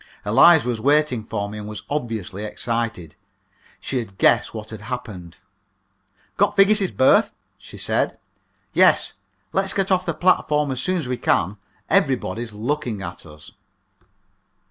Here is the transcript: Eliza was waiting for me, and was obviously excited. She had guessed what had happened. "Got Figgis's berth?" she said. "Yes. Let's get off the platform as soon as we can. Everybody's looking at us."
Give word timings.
Eliza 0.25 0.67
was 0.67 0.81
waiting 0.81 1.23
for 1.23 1.47
me, 1.47 1.59
and 1.59 1.67
was 1.67 1.83
obviously 1.87 2.43
excited. 2.43 3.15
She 3.79 3.99
had 3.99 4.17
guessed 4.17 4.51
what 4.51 4.71
had 4.71 4.81
happened. 4.81 5.37
"Got 6.37 6.55
Figgis's 6.57 6.89
berth?" 6.89 7.31
she 7.59 7.77
said. 7.77 8.17
"Yes. 8.73 9.13
Let's 9.53 9.73
get 9.73 9.91
off 9.91 10.07
the 10.07 10.15
platform 10.15 10.71
as 10.71 10.81
soon 10.81 10.97
as 10.97 11.07
we 11.07 11.17
can. 11.17 11.57
Everybody's 11.87 12.51
looking 12.53 13.03
at 13.03 13.27
us." 13.27 13.51